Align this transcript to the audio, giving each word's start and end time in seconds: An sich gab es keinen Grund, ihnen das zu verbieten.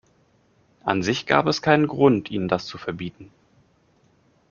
An 0.83 1.03
sich 1.03 1.27
gab 1.27 1.45
es 1.45 1.61
keinen 1.61 1.85
Grund, 1.85 2.31
ihnen 2.31 2.47
das 2.47 2.65
zu 2.65 2.79
verbieten. 2.79 3.31